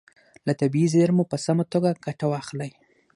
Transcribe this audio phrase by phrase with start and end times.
[0.47, 2.71] له طبیعي زیرمو په سمه توګه ګټه واخلئ.